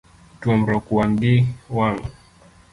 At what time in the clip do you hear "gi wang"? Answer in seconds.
1.21-2.01